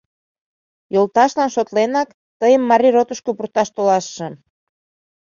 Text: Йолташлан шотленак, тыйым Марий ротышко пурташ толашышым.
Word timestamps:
Йолташлан 0.93 1.49
шотленак, 1.55 2.09
тыйым 2.39 2.61
Марий 2.69 2.93
ротышко 2.95 3.31
пурташ 3.37 3.67
толашышым. 3.75 4.33